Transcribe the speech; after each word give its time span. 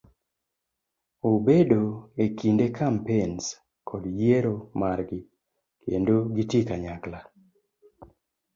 Obedo 1.31 1.81
ekinde 2.25 2.65
kampens 2.77 3.43
kod 3.89 4.03
yiero 4.19 4.55
margi 4.79 5.19
kendo 5.83 6.15
gitii 6.35 6.67
kanyakla. 6.69 7.19